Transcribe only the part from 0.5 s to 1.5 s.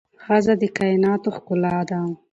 د کائناتو